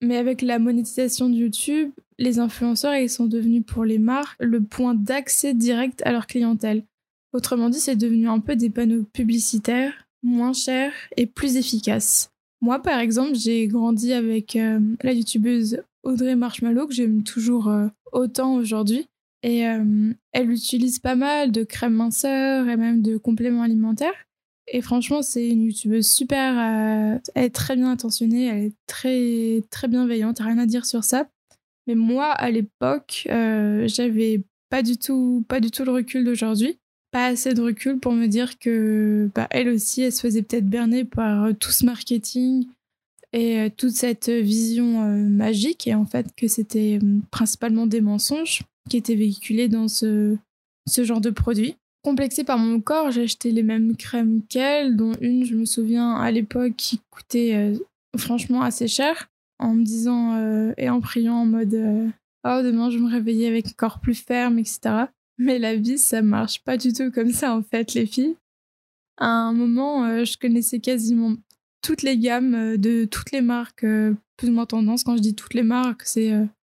Mais 0.00 0.16
avec 0.16 0.42
la 0.42 0.58
monétisation 0.58 1.30
de 1.30 1.36
YouTube, 1.36 1.92
les 2.18 2.38
influenceurs, 2.38 2.94
ils 2.94 3.10
sont 3.10 3.26
devenus 3.26 3.64
pour 3.66 3.84
les 3.84 3.98
marques 3.98 4.36
le 4.40 4.62
point 4.62 4.94
d'accès 4.94 5.54
direct 5.54 6.02
à 6.04 6.12
leur 6.12 6.26
clientèle. 6.26 6.84
Autrement 7.32 7.68
dit, 7.68 7.80
c'est 7.80 7.96
devenu 7.96 8.28
un 8.28 8.38
peu 8.38 8.54
des 8.54 8.70
panneaux 8.70 9.02
publicitaires, 9.12 9.92
moins 10.22 10.52
chers 10.52 10.92
et 11.16 11.26
plus 11.26 11.56
efficaces. 11.56 12.30
Moi, 12.60 12.80
par 12.80 13.00
exemple, 13.00 13.34
j'ai 13.34 13.66
grandi 13.66 14.12
avec 14.12 14.56
euh, 14.56 14.80
la 15.02 15.12
youtubeuse 15.12 15.82
Audrey 16.04 16.36
Marshmallow, 16.36 16.86
que 16.86 16.94
j'aime 16.94 17.22
toujours 17.22 17.68
euh, 17.68 17.88
autant 18.12 18.54
aujourd'hui. 18.54 19.06
Et 19.42 19.66
euh, 19.66 20.12
elle 20.32 20.50
utilise 20.50 20.98
pas 20.98 21.16
mal 21.16 21.52
de 21.52 21.64
crèmes 21.64 21.94
minceurs 21.94 22.68
et 22.68 22.76
même 22.76 23.02
de 23.02 23.16
compléments 23.16 23.62
alimentaires. 23.62 24.14
Et 24.66 24.80
franchement, 24.80 25.20
c'est 25.20 25.46
une 25.46 25.64
youtubeuse 25.64 26.08
super. 26.08 26.58
elle 27.34 27.44
est 27.44 27.54
très 27.54 27.76
bien 27.76 27.90
intentionnée, 27.90 28.46
elle 28.46 28.64
est 28.64 28.76
très, 28.86 29.62
très 29.68 29.88
bienveillante, 29.88 30.38
rien 30.38 30.56
à 30.56 30.64
dire 30.64 30.86
sur 30.86 31.04
ça. 31.04 31.28
Mais 31.86 31.94
moi, 31.94 32.30
à 32.30 32.50
l'époque, 32.50 33.26
j'avais 33.26 34.42
pas 34.74 34.82
du 34.82 34.96
tout, 34.96 35.44
pas 35.46 35.60
du 35.60 35.70
tout 35.70 35.84
le 35.84 35.92
recul 35.92 36.24
d'aujourd'hui. 36.24 36.78
Pas 37.12 37.26
assez 37.26 37.54
de 37.54 37.62
recul 37.62 38.00
pour 38.00 38.12
me 38.12 38.26
dire 38.26 38.58
que 38.58 39.30
bah, 39.32 39.46
elle 39.52 39.68
aussi, 39.68 40.02
elle 40.02 40.12
se 40.12 40.20
faisait 40.20 40.42
peut-être 40.42 40.66
berner 40.66 41.04
par 41.04 41.44
euh, 41.44 41.52
tout 41.52 41.70
ce 41.70 41.86
marketing 41.86 42.66
et 43.32 43.60
euh, 43.60 43.68
toute 43.68 43.92
cette 43.92 44.28
vision 44.28 45.04
euh, 45.04 45.28
magique. 45.28 45.86
Et 45.86 45.94
en 45.94 46.06
fait 46.06 46.26
que 46.36 46.48
c'était 46.48 46.98
principalement 47.30 47.86
des 47.86 48.00
mensonges 48.00 48.62
qui 48.90 48.96
étaient 48.96 49.14
véhiculés 49.14 49.68
dans 49.68 49.86
ce, 49.86 50.36
ce 50.88 51.04
genre 51.04 51.20
de 51.20 51.30
produit. 51.30 51.76
Complexée 52.02 52.42
par 52.42 52.58
mon 52.58 52.80
corps, 52.80 53.12
j'ai 53.12 53.22
acheté 53.22 53.52
les 53.52 53.62
mêmes 53.62 53.94
crèmes 53.96 54.42
qu'elle, 54.48 54.96
dont 54.96 55.12
une, 55.20 55.44
je 55.44 55.54
me 55.54 55.66
souviens, 55.66 56.16
à 56.16 56.32
l'époque, 56.32 56.74
qui 56.76 57.00
coûtait 57.10 57.72
franchement 58.18 58.60
assez 58.60 58.88
cher, 58.88 59.30
en 59.58 59.74
me 59.74 59.84
disant 59.84 60.72
et 60.76 60.88
en 60.88 61.00
priant 61.00 61.36
en 61.36 61.46
mode 61.46 62.12
Oh, 62.46 62.60
demain 62.62 62.90
je 62.90 62.98
vais 62.98 63.04
me 63.04 63.10
réveiller 63.10 63.48
avec 63.48 63.68
un 63.68 63.72
corps 63.76 64.00
plus 64.00 64.20
ferme, 64.22 64.58
etc. 64.58 65.06
Mais 65.38 65.58
la 65.58 65.76
vie, 65.76 65.98
ça 65.98 66.22
marche 66.22 66.62
pas 66.62 66.76
du 66.76 66.92
tout 66.92 67.10
comme 67.10 67.32
ça, 67.32 67.54
en 67.54 67.62
fait, 67.62 67.94
les 67.94 68.06
filles. 68.06 68.36
À 69.16 69.26
un 69.26 69.52
moment, 69.52 70.04
euh, 70.04 70.24
je 70.24 70.36
connaissais 70.36 70.78
quasiment 70.78 71.34
toutes 71.82 72.02
les 72.02 72.18
gammes 72.18 72.76
de 72.76 73.06
toutes 73.06 73.32
les 73.32 73.40
marques, 73.40 73.86
plus 74.36 74.48
ou 74.48 74.52
moins 74.52 74.66
tendance. 74.66 75.04
Quand 75.04 75.16
je 75.16 75.22
dis 75.22 75.34
toutes 75.34 75.54
les 75.54 75.62
marques, 75.62 76.02
c'est 76.04 76.32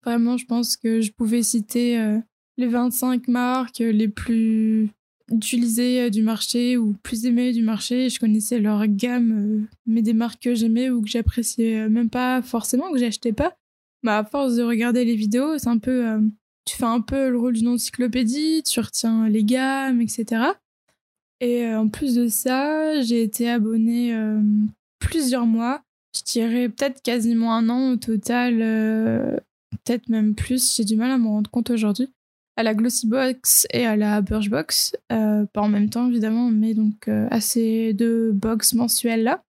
vraiment, 0.04 0.37
je 0.37 0.47
pense 0.47 0.76
que 0.76 1.00
je 1.00 1.12
pouvais 1.12 1.42
citer 1.42 2.18
les 2.56 2.66
25 2.66 3.28
marques 3.28 3.78
les 3.78 4.09
plus 4.09 4.90
utilisées 5.33 6.11
du 6.11 6.23
marché 6.23 6.76
ou 6.76 6.95
plus 7.02 7.26
aimées 7.26 7.52
du 7.52 7.62
marché. 7.62 8.09
Je 8.09 8.21
connaissais 8.21 8.61
leur 8.61 8.87
gamme, 8.87 9.66
mais 9.87 10.02
des 10.02 10.12
marques 10.12 10.42
que 10.42 10.54
j'aimais 10.54 10.90
ou 10.90 11.02
que 11.02 11.09
j'appréciais 11.09 11.88
même 11.88 12.11
pas 12.11 12.42
forcément, 12.42 12.92
que 12.92 12.99
j'achetais 12.99 13.33
pas. 13.33 13.56
Bah, 14.02 14.18
à 14.18 14.25
force 14.25 14.56
de 14.56 14.62
regarder 14.62 15.04
les 15.04 15.16
vidéos, 15.16 15.59
c'est 15.59 15.68
un 15.68 15.78
peu. 15.78 16.21
tu 16.64 16.76
fais 16.76 16.85
un 16.85 17.00
peu 17.00 17.30
le 17.30 17.38
rôle 17.38 17.54
d'une 17.54 17.68
encyclopédie, 17.68 18.62
tu 18.62 18.80
retiens 18.80 19.28
les 19.28 19.45
gammes, 19.45 20.00
etc. 20.00 20.45
Et 21.40 21.66
en 21.75 21.88
plus 21.88 22.14
de 22.14 22.28
ça, 22.28 23.00
j'ai 23.02 23.23
été 23.23 23.50
abonnée 23.50 24.16
plusieurs 25.00 25.47
mois. 25.47 25.83
Je 26.16 26.23
dirais 26.23 26.68
peut-être 26.68 27.02
quasiment 27.02 27.52
un 27.52 27.68
an 27.68 27.92
au 27.92 27.97
total, 27.97 28.59
peut-être 29.71 30.09
même 30.09 30.35
plus. 30.35 30.76
J'ai 30.76 30.85
du 30.85 30.97
mal 30.97 31.11
à 31.11 31.18
me 31.18 31.26
rendre 31.26 31.50
compte 31.50 31.71
aujourd'hui 31.71 32.09
à 32.56 32.62
la 32.62 32.75
Glossybox 32.75 33.66
et 33.72 33.86
à 33.86 33.96
la 33.96 34.22
Birchbox, 34.22 34.96
euh, 35.12 35.44
pas 35.52 35.60
en 35.60 35.68
même 35.68 35.90
temps 35.90 36.08
évidemment, 36.08 36.50
mais 36.50 36.75
donc 36.75 37.08
euh, 37.08 37.28
à 37.30 37.40
ces 37.40 37.92
deux 37.92 38.32
box 38.32 38.75
mensuelles 38.75 39.22
là. 39.22 39.42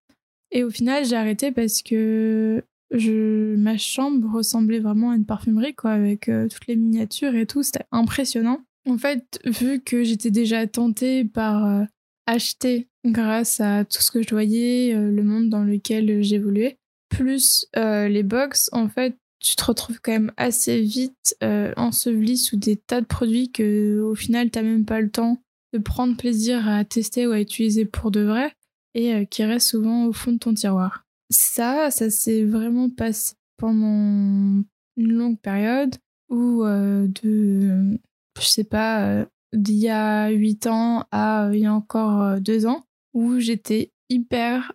Et 0.52 0.64
au 0.64 0.70
final, 0.70 1.06
j'ai 1.06 1.16
arrêté 1.16 1.52
parce 1.52 1.82
que 1.82 2.64
ma 2.94 3.78
chambre 3.78 4.34
ressemblait 4.34 4.80
vraiment 4.80 5.12
à 5.12 5.16
une 5.16 5.26
parfumerie, 5.26 5.74
quoi, 5.74 5.92
avec 5.92 6.30
euh, 6.30 6.48
toutes 6.48 6.68
les 6.68 6.76
miniatures 6.76 7.36
et 7.36 7.46
tout, 7.46 7.64
c'était 7.64 7.86
impressionnant. 7.92 8.62
En 8.88 8.98
fait, 8.98 9.40
vu 9.46 9.82
que 9.82 10.04
j'étais 10.04 10.32
déjà 10.32 10.66
tentée 10.68 11.26
par 11.26 11.86
acheter 12.26 12.88
grâce 13.04 13.60
à 13.60 13.84
tout 13.84 14.02
ce 14.02 14.12
que 14.12 14.22
je 14.22 14.30
voyais, 14.30 14.94
le 14.94 15.24
monde 15.24 15.50
dans 15.50 15.64
lequel 15.64 16.24
j'évoluais, 16.24 16.78
plus 17.10 17.68
les 17.76 18.24
box, 18.24 18.70
en 18.72 18.88
fait, 18.88 19.18
tu 19.40 19.56
te 19.56 19.64
retrouves 19.64 20.00
quand 20.02 20.12
même 20.12 20.32
assez 20.38 20.82
vite 20.82 21.36
euh, 21.44 21.74
enseveli 21.78 22.38
sous 22.38 22.58
des 22.58 22.76
tas 22.76 23.02
de 23.02 23.06
produits 23.06 23.52
que 23.52 24.02
au 24.02 24.16
final 24.16 24.50
t'as 24.50 24.64
même 24.64 24.86
pas 24.86 25.02
le 25.02 25.12
temps 25.12 25.38
de 25.74 25.80
prendre 25.80 26.18
plaisir 26.18 26.68
à 26.68 26.84
tester 26.86 27.28
ou 27.28 27.32
à 27.32 27.42
utiliser 27.42 27.86
pour 27.86 28.12
de 28.12 28.22
vrai 28.22 28.54
et 28.94 29.14
euh, 29.14 29.26
qui 29.26 29.44
restent 29.44 29.70
souvent 29.70 30.06
au 30.06 30.14
fond 30.14 30.32
de 30.32 30.38
ton 30.38 30.54
tiroir. 30.54 31.04
Ça, 31.30 31.92
ça 31.92 32.10
s'est 32.10 32.46
vraiment 32.46 32.90
passé 32.90 33.36
pendant 33.58 34.64
une 34.96 35.14
longue 35.14 35.40
période 35.40 35.96
où 36.30 36.64
euh, 36.64 37.08
de, 37.22 38.00
je 38.40 38.46
sais 38.46 38.64
pas, 38.64 39.26
d'il 39.54 39.78
y 39.78 39.90
a 39.90 40.30
8 40.30 40.68
ans 40.68 41.06
à 41.12 41.50
il 41.54 41.60
y 41.60 41.66
a 41.66 41.74
encore 41.74 42.40
2 42.40 42.66
ans, 42.66 42.86
où 43.14 43.40
j'étais 43.40 43.92
hyper 44.10 44.72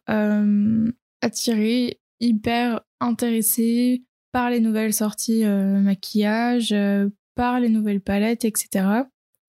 attirée, 1.23 2.00
hyper 2.21 2.83
intéressée 3.00 4.04
par 4.32 4.50
les 4.50 4.60
nouvelles 4.60 4.94
sorties 4.94 5.44
euh, 5.44 5.80
maquillage, 5.80 6.72
euh, 6.72 7.08
par 7.34 7.60
les 7.60 7.68
nouvelles 7.68 8.00
palettes, 8.00 8.44
etc. 8.44 9.04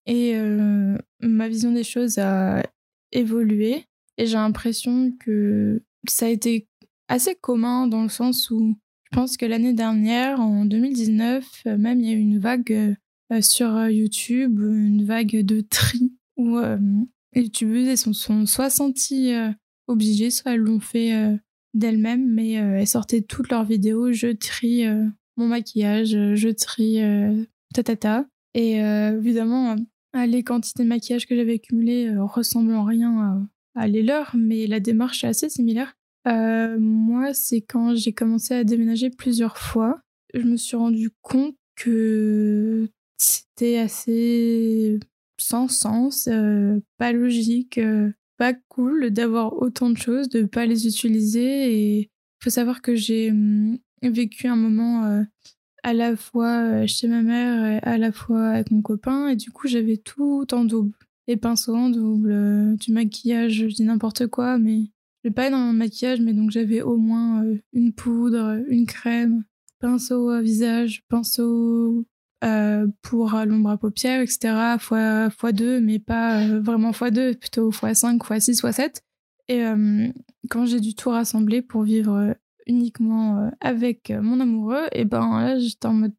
Et 0.06 0.36
euh, 0.36 0.98
ma 1.22 1.48
vision 1.48 1.72
des 1.72 1.86
choses 1.86 2.20
a 2.20 2.62
évolué 3.12 3.86
et 4.18 4.26
j'ai 4.26 4.36
l'impression 4.36 5.12
que 5.20 5.82
ça 6.08 6.26
a 6.26 6.30
été 6.30 6.68
assez 7.08 7.36
commun 7.36 7.88
dans 7.88 8.04
le 8.04 8.10
sens 8.10 8.52
où 8.52 8.76
je 9.06 9.16
pense 9.16 9.38
que 9.38 9.46
l'année 9.46 9.74
dernière, 9.74 10.40
en 10.40 10.66
2019, 10.66 11.66
même 11.78 12.02
il 12.02 12.10
y 12.10 12.12
a 12.12 12.16
eu 12.16 12.20
une 12.20 12.40
vague 12.40 12.96
sur 13.42 13.88
YouTube, 13.88 14.60
une 14.60 15.06
vague 15.06 15.42
de 15.46 15.62
tri 15.62 16.14
où 16.36 16.58
les 17.34 17.44
youtubeuses 17.44 17.96
sont, 17.96 18.14
sont 18.14 18.46
soit 18.48 18.72
senties 18.72 19.34
obligées, 19.88 20.32
soit 20.32 20.54
elles 20.54 20.62
l'ont 20.62 20.80
fait 20.80 21.40
d'elles-mêmes, 21.74 22.32
mais 22.32 22.60
euh, 22.60 22.78
elles 22.80 22.88
sortaient 22.88 23.22
toutes 23.22 23.50
leurs 23.50 23.66
vidéos. 23.66 24.12
Je 24.12 24.28
trie 24.28 24.86
euh, 24.86 25.06
mon 25.38 25.48
maquillage, 25.48 26.10
je 26.10 26.50
trie 26.50 27.02
tatata. 27.74 28.20
Euh, 28.20 28.24
et 28.54 28.76
évidemment, 29.18 29.76
les 30.14 30.44
quantités 30.44 30.84
de 30.84 30.88
maquillage 30.88 31.26
que 31.26 31.36
j'avais 31.36 31.56
accumulées 31.56 32.16
ressemblent 32.18 32.76
en 32.76 32.84
rien 32.84 33.48
à, 33.76 33.88
les 33.88 34.04
leurs, 34.04 34.36
mais 34.38 34.68
la 34.68 34.80
démarche 34.80 35.24
est 35.24 35.28
assez 35.28 35.50
similaire. 35.50 35.96
moi, 36.28 37.34
c'est 37.34 37.62
quand 37.62 37.96
j'ai 37.96 38.14
commencé 38.14 38.54
à 38.54 38.64
déménager 38.64 39.10
plusieurs 39.10 39.58
fois, 39.58 40.02
je 40.36 40.44
me 40.44 40.56
suis 40.56 40.78
rendu 40.78 41.10
compte 41.22 41.56
que 41.76 42.88
c'était 43.18 43.80
assez 43.80 45.00
sans 45.40 45.68
sens, 45.68 46.30
pas 47.00 47.12
logique, 47.12 47.80
cool 48.52 49.12
d'avoir 49.12 49.54
autant 49.62 49.90
de 49.90 49.98
choses, 49.98 50.28
de 50.28 50.44
pas 50.44 50.66
les 50.66 50.88
utiliser. 50.88 52.00
Et 52.00 52.10
faut 52.44 52.50
savoir 52.50 52.82
que 52.82 52.96
j'ai 52.96 53.32
hum, 53.32 53.78
vécu 54.02 54.48
un 54.48 54.58
moment 54.58 55.06
euh, 55.06 55.24
à 55.84 55.94
la 55.94 56.18
fois 56.18 56.64
euh, 56.64 56.88
chez 56.88 57.08
ma 57.08 57.22
mère 57.22 57.66
et 57.66 57.80
à 57.88 57.98
la 57.98 58.12
fois 58.12 58.50
avec 58.50 58.72
mon 58.72 58.82
copain. 58.82 59.30
Et 59.30 59.38
du 59.38 59.52
coup, 59.52 59.68
j'avais 59.68 59.98
tout 59.98 60.46
en 60.52 60.66
double. 60.66 60.94
Les 61.30 61.38
pinceaux 61.38 61.76
en 61.76 61.90
double, 61.90 62.32
euh, 62.32 62.76
du 62.76 62.92
maquillage, 62.92 63.54
je 63.54 63.66
dis 63.68 63.84
n'importe 63.84 64.28
quoi, 64.28 64.58
mais 64.58 64.90
j'ai 65.24 65.32
pas 65.32 65.48
énormément 65.48 65.72
de 65.72 65.78
maquillage, 65.78 66.20
mais 66.20 66.34
donc 66.34 66.52
j'avais 66.52 66.82
au 66.82 66.98
moins 66.98 67.46
une 67.72 67.94
poudre, 67.94 68.62
une 68.68 68.86
crème, 68.86 69.46
pinceau 69.80 70.30
à 70.30 70.42
visage, 70.42 71.04
pinceau 71.08 72.06
euh, 72.44 72.88
pour 73.02 73.32
l'ombre 73.46 73.70
à 73.70 73.78
paupières, 73.78 74.20
etc. 74.20 74.76
fois, 74.78 75.30
fois 75.30 75.54
2, 75.54 75.80
mais 75.80 76.00
pas 76.00 76.42
euh, 76.42 76.60
vraiment 76.60 76.92
fois 76.92 77.10
2, 77.10 77.36
plutôt 77.36 77.72
fois 77.72 77.94
5, 77.94 78.22
fois 78.24 78.40
6, 78.40 78.60
fois 78.60 78.74
7. 78.74 79.02
Et 79.48 79.64
euh, 79.66 80.10
quand 80.50 80.66
j'ai 80.66 80.82
dû 80.82 80.94
tout 80.94 81.10
rassembler 81.10 81.62
pour 81.62 81.84
vivre 81.84 82.36
uniquement 82.68 83.50
avec 83.62 84.10
mon 84.10 84.40
amoureux, 84.40 84.86
et 84.92 85.06
ben 85.06 85.42
là 85.42 85.60
j'étais 85.60 85.86
en 85.86 85.94
mode 85.94 86.14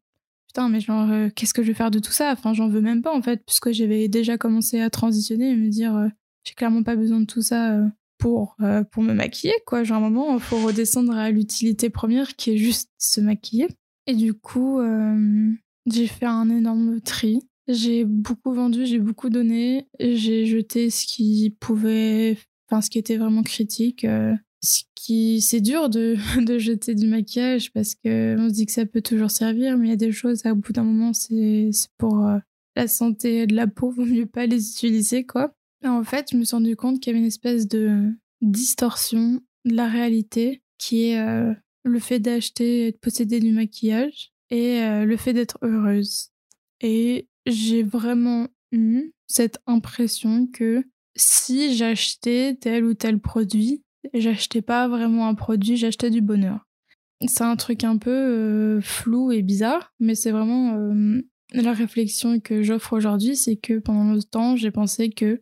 putain, 0.47 0.69
mais 0.69 0.79
genre, 0.79 1.09
qu'est-ce 1.35 1.53
que 1.53 1.61
je 1.61 1.67
vais 1.67 1.73
faire 1.73 1.91
de 1.91 1.99
tout 1.99 2.11
ça? 2.11 2.31
Enfin, 2.31 2.53
j'en 2.53 2.69
veux 2.69 2.81
même 2.81 3.01
pas 3.01 3.15
en 3.15 3.21
fait, 3.21 3.43
puisque 3.45 3.71
j'avais 3.71 4.07
déjà 4.07 4.37
commencé 4.37 4.79
à 4.79 4.89
transitionner 4.89 5.51
et 5.51 5.55
me 5.55 5.69
dire 5.69 6.09
j'ai 6.43 6.53
clairement 6.53 6.83
pas 6.83 6.95
besoin 6.95 7.19
de 7.19 7.25
tout 7.25 7.41
ça 7.41 7.79
pour, 8.17 8.55
pour 8.91 9.03
me 9.03 9.13
maquiller, 9.13 9.55
quoi. 9.65 9.83
Genre, 9.83 9.97
un 9.97 10.09
moment, 10.09 10.35
il 10.35 10.39
faut 10.39 10.57
redescendre 10.57 11.15
à 11.15 11.29
l'utilité 11.29 11.89
première 11.89 12.35
qui 12.35 12.51
est 12.51 12.57
juste 12.57 12.91
se 12.97 13.21
maquiller. 13.21 13.67
Et 14.07 14.13
du 14.13 14.35
coup, 14.35 14.79
j'ai 15.85 16.07
fait 16.07 16.25
un 16.25 16.49
énorme 16.49 16.99
tri. 17.01 17.41
J'ai 17.67 18.05
beaucoup 18.05 18.53
vendu, 18.53 18.85
j'ai 18.85 18.99
beaucoup 18.99 19.29
donné. 19.29 19.87
J'ai 19.99 20.45
jeté 20.45 20.89
ce 20.89 21.05
qui 21.05 21.55
pouvait, 21.59 22.37
enfin 22.67 22.81
ce 22.81 22.89
qui 22.89 22.99
était 22.99 23.17
vraiment 23.17 23.43
critique. 23.43 24.05
Euh, 24.05 24.33
ce 24.63 24.83
qui, 24.95 25.41
c'est 25.41 25.61
dur 25.61 25.89
de, 25.89 26.15
de 26.43 26.57
jeter 26.57 26.95
du 26.95 27.07
maquillage 27.07 27.71
parce 27.73 27.95
que 27.95 28.35
on 28.39 28.49
se 28.49 28.53
dit 28.53 28.65
que 28.65 28.71
ça 28.71 28.85
peut 28.85 29.01
toujours 29.01 29.31
servir, 29.31 29.77
mais 29.77 29.87
il 29.87 29.89
y 29.89 29.93
a 29.93 29.97
des 29.97 30.11
choses 30.11 30.45
à 30.45 30.53
bout 30.53 30.73
d'un 30.73 30.83
moment, 30.83 31.13
c'est 31.13 31.69
pour 31.97 32.25
euh, 32.25 32.37
la 32.75 32.87
santé 32.87 33.47
de 33.47 33.55
la 33.55 33.67
peau, 33.67 33.91
vaut 33.91 34.05
mieux 34.05 34.25
pas 34.25 34.45
les 34.45 34.71
utiliser 34.71 35.23
quoi. 35.25 35.53
en 35.83 36.03
fait, 36.03 36.29
je 36.31 36.37
me 36.37 36.43
suis 36.43 36.55
rendu 36.55 36.75
compte 36.75 36.99
qu'il 36.99 37.11
y 37.11 37.15
avait 37.15 37.21
une 37.21 37.27
espèce 37.27 37.67
de 37.67 38.11
distorsion 38.41 39.41
de 39.65 39.75
la 39.75 39.87
réalité 39.87 40.61
qui 40.77 41.09
est 41.09 41.19
euh, 41.19 41.53
le 41.83 41.99
fait 41.99 42.19
d'acheter 42.19 42.87
et 42.87 42.91
de 42.91 42.97
posséder 42.97 43.39
du 43.39 43.51
maquillage 43.51 44.31
et 44.49 44.81
euh, 44.81 45.05
le 45.05 45.17
fait 45.17 45.33
d'être 45.33 45.57
heureuse. 45.61 46.29
Et 46.81 47.27
j'ai 47.45 47.83
vraiment 47.83 48.47
eu 48.71 49.13
cette 49.27 49.59
impression 49.65 50.47
que 50.47 50.83
si 51.15 51.75
j'achetais 51.75 52.57
tel 52.59 52.83
ou 52.85 52.93
tel 52.93 53.19
produit, 53.19 53.83
j'achetais 54.13 54.61
pas 54.61 54.87
vraiment 54.87 55.27
un 55.27 55.35
produit, 55.35 55.77
j'achetais 55.77 56.09
du 56.09 56.21
bonheur. 56.21 56.65
C'est 57.27 57.43
un 57.43 57.55
truc 57.55 57.83
un 57.83 57.97
peu 57.97 58.11
euh, 58.11 58.81
flou 58.81 59.31
et 59.31 59.41
bizarre, 59.41 59.93
mais 59.99 60.15
c'est 60.15 60.31
vraiment 60.31 60.75
euh, 60.75 61.21
la 61.53 61.73
réflexion 61.73 62.39
que 62.39 62.61
j'offre 62.61 62.93
aujourd'hui, 62.93 63.35
c'est 63.37 63.55
que 63.55 63.79
pendant 63.79 64.13
longtemps, 64.13 64.55
j'ai 64.55 64.71
pensé 64.71 65.09
que 65.09 65.41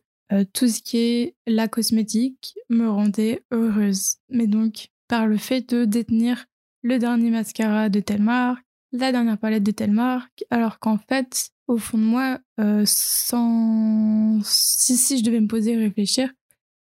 tout 0.54 0.68
ce 0.68 0.82
qui 0.82 0.98
est 0.98 1.36
la 1.46 1.68
cosmétique 1.68 2.56
me 2.68 2.90
rendait 2.90 3.44
heureuse. 3.52 4.16
Mais 4.30 4.48
donc, 4.48 4.88
par 5.08 5.28
le 5.28 5.38
fait 5.38 5.70
de 5.70 5.86
détenir 5.86 6.46
le 6.82 6.98
dernier 6.98 7.30
mascara 7.30 7.90
de 7.90 8.00
telle 8.00 8.24
marque, 8.24 8.66
la 8.94 9.12
dernière 9.12 9.38
palette 9.38 9.64
de 9.64 9.72
telle 9.72 9.92
marque, 9.92 10.46
alors 10.50 10.80
qu'en 10.80 10.98
fait, 10.98 11.50
au 11.68 11.78
fond 11.78 11.98
de 11.98 12.04
moi, 12.04 12.40
euh, 12.60 12.84
sans... 12.86 14.40
si, 14.46 14.96
si 14.96 15.18
je 15.18 15.24
devais 15.24 15.42
me 15.42 15.48
poser 15.48 15.74
et 15.74 15.78
réfléchir, 15.78 16.32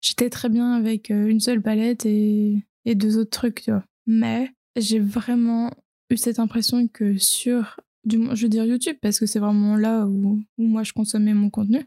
j'étais 0.02 0.30
très 0.30 0.50
bien 0.50 0.74
avec 0.74 1.10
euh, 1.10 1.28
une 1.28 1.40
seule 1.40 1.62
palette 1.62 2.06
et, 2.06 2.66
et 2.86 2.96
deux 2.96 3.18
autres 3.18 3.32
trucs, 3.32 3.62
tu 3.62 3.72
vois. 3.72 3.86
Mais 4.08 4.52
j'ai 4.76 5.00
vraiment 5.00 5.72
eu 6.10 6.18
cette 6.18 6.40
impression 6.40 6.88
que 6.88 7.18
sur, 7.18 7.80
du, 8.04 8.20
je 8.34 8.44
veux 8.44 8.50
dire 8.50 8.66
YouTube, 8.66 8.98
parce 9.02 9.20
que 9.20 9.26
c'est 9.26 9.40
vraiment 9.40 9.78
là 9.78 10.06
où, 10.06 10.42
où, 10.58 10.64
moi 10.64 10.84
je 10.84 10.94
consommais 10.94 11.34
mon 11.34 11.50
contenu, 11.50 11.86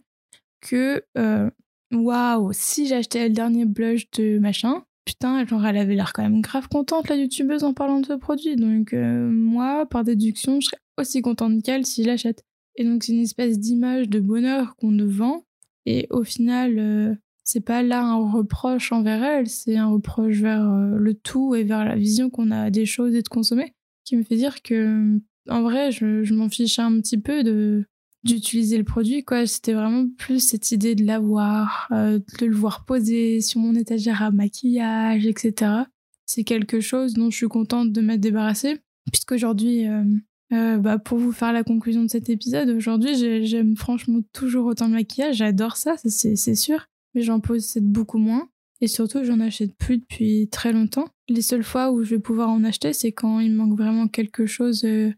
que 0.61 1.05
euh, 1.19 1.51
waouh, 1.93 2.51
si 2.53 2.87
j'achetais 2.87 3.29
le 3.29 3.35
dernier 3.35 3.67
blush 3.67 4.11
de 4.13 4.39
machin, 4.39 4.85
putain, 5.05 5.45
genre 5.47 5.65
elle 5.67 5.77
avait 5.77 5.95
l'air 5.95 6.13
quand 6.13 6.23
même 6.23 6.41
grave 6.41 6.69
contente 6.69 7.09
la 7.09 7.17
youtubeuse 7.17 7.65
en 7.65 7.75
parlant 7.75 8.01
de 8.01 8.07
ce 8.07 8.15
produit. 8.15 8.57
Donc 8.57 8.93
euh, 8.93 9.29
moi, 9.31 9.87
par 9.87 10.05
déduction, 10.05 10.61
je 10.61 10.67
serais 10.67 10.79
aussi 10.99 11.23
contente 11.23 11.63
qu'elle 11.63 11.87
si 11.87 12.05
l'achète. 12.05 12.45
Et 12.77 12.85
donc 12.85 13.05
c'est 13.05 13.13
une 13.13 13.21
espèce 13.21 13.59
d'image 13.59 14.09
de 14.09 14.21
bonheur 14.21 14.77
qu'on 14.77 14.91
nous 14.91 15.11
vend. 15.11 15.45
Et 15.87 16.07
au 16.11 16.25
final, 16.25 16.79
euh, 16.79 17.15
c'est 17.45 17.61
pas 17.61 17.83
là 17.83 18.03
un 18.03 18.31
reproche 18.31 18.91
envers 18.91 19.23
elle, 19.23 19.49
c'est 19.49 19.77
un 19.77 19.89
reproche 19.89 20.37
vers 20.37 20.67
euh, 20.67 20.97
le 20.97 21.15
tout 21.15 21.55
et 21.55 21.63
vers 21.63 21.85
la 21.85 21.95
vision 21.95 22.31
qu'on 22.31 22.51
a 22.51 22.71
des 22.71 22.87
choses 22.87 23.15
et 23.15 23.23
de 23.23 23.29
consommer, 23.29 23.75
qui 24.05 24.17
me 24.17 24.23
fait 24.23 24.37
dire 24.37 24.63
que, 24.63 25.19
en 25.49 25.63
vrai, 25.63 25.93
je, 25.93 26.33
m'en 26.33 26.49
fiche 26.49 26.79
un 26.79 27.01
petit 27.01 27.19
peu 27.19 27.45
de 27.45 27.85
d'utiliser 28.25 28.79
le 28.79 28.85
produit 28.85 29.25
quoi 29.25 29.47
c'était 29.47 29.75
vraiment 29.75 30.07
plus 30.19 30.41
cette 30.41 30.71
idée 30.73 30.95
de 30.95 31.05
l'avoir 31.05 31.89
euh, 31.93 32.19
de 32.41 32.47
le 32.47 32.55
voir 32.55 32.85
poser 32.85 33.41
sur 33.41 33.61
mon 33.61 33.75
étagère 33.75 34.23
à 34.23 34.31
maquillage 34.31 35.27
etc 35.27 35.83
c'est 36.27 36.45
quelque 36.45 36.81
chose 36.81 37.15
dont 37.15 37.31
je 37.31 37.37
suis 37.37 37.49
contente 37.49 37.93
de 37.93 38.01
m'être 38.01 38.21
débarrassée 38.21 38.79
puisqu'aujourd'hui 39.13 39.87
euh, 39.87 40.79
bah, 40.79 40.99
pour 40.99 41.19
vous 41.19 41.33
faire 41.33 41.53
la 41.53 41.65
conclusion 41.65 42.03
de 42.03 42.09
cet 42.09 42.31
épisode 42.31 42.71
aujourd'hui 42.71 43.45
j'aime 43.45 43.77
franchement 43.77 44.21
toujours 44.33 44.67
autant 44.67 44.87
le 44.87 44.95
maquillage 44.95 45.37
j'adore 45.37 45.77
ça 45.77 45.97
c'est 45.97 46.55
sûr 46.55 46.87
mais 47.15 47.23
j'en 47.23 47.41
possède 47.41 47.91
beaucoup 47.91 48.19
moins. 48.19 48.49
Et 48.81 48.89
surtout, 48.89 49.25
j'en 49.25 49.41
achète 49.41 49.75
plus 49.77 49.99
depuis 49.99 50.49
très 50.49 50.73
longtemps. 50.73 51.09
Les 51.29 51.43
seules 51.43 51.65
fois 51.65 51.91
où 51.91 52.03
je 52.03 52.17
vais 52.17 52.21
pouvoir 52.21 52.51
en 52.51 52.65
acheter, 52.65 52.93
c'est 52.93 53.13
quand 53.13 53.41
il 53.41 53.53
manque 53.53 53.79
vraiment 53.79 54.09
quelque 54.09 54.47
chose 54.47 54.85
euh, 54.85 55.13